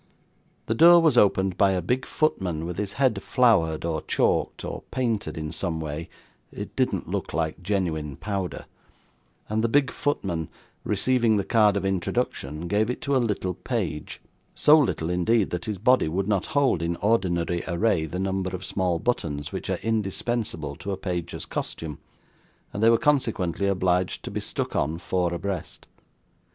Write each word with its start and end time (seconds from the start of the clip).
The 0.65 0.73
door 0.73 0.99
was 0.99 1.15
opened 1.15 1.59
by 1.59 1.73
a 1.73 1.79
big 1.83 2.07
footman 2.07 2.65
with 2.65 2.79
his 2.79 2.93
head 2.93 3.21
floured, 3.21 3.85
or 3.85 4.01
chalked, 4.01 4.65
or 4.65 4.81
painted 4.89 5.37
in 5.37 5.51
some 5.51 5.79
way 5.79 6.09
(it 6.51 6.75
didn't 6.75 7.07
look 7.07 7.31
genuine 7.61 8.15
powder), 8.15 8.65
and 9.47 9.63
the 9.63 9.69
big 9.69 9.91
footman, 9.91 10.49
receiving 10.83 11.37
the 11.37 11.43
card 11.43 11.77
of 11.77 11.85
introduction, 11.85 12.67
gave 12.67 12.89
it 12.89 12.99
to 13.01 13.15
a 13.15 13.19
little 13.23 13.53
page; 13.53 14.19
so 14.55 14.75
little, 14.79 15.11
indeed, 15.11 15.51
that 15.51 15.65
his 15.65 15.77
body 15.77 16.07
would 16.07 16.27
not 16.27 16.47
hold, 16.47 16.81
in 16.81 16.95
ordinary 16.95 17.63
array, 17.67 18.07
the 18.07 18.17
number 18.17 18.49
of 18.55 18.65
small 18.65 18.97
buttons 18.97 19.51
which 19.51 19.69
are 19.69 19.77
indispensable 19.83 20.75
to 20.77 20.91
a 20.91 20.97
page's 20.97 21.45
costume, 21.45 21.99
and 22.73 22.81
they 22.81 22.89
were 22.89 22.97
consequently 22.97 23.67
obliged 23.67 24.23
to 24.23 24.31
be 24.31 24.39
stuck 24.39 24.75
on 24.75 24.97
four 24.97 25.31
abreast. 25.31 25.85